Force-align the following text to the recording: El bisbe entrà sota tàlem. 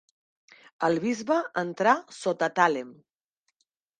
El 0.87 0.95
bisbe 1.03 1.37
entrà 1.63 1.93
sota 2.21 2.49
tàlem. 2.61 2.91